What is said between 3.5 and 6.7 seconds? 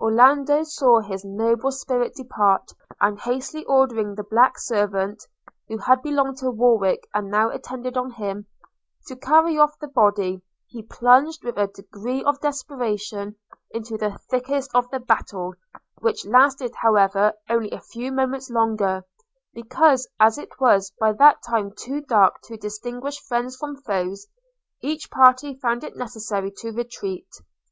ordering the black servant (who had belonged to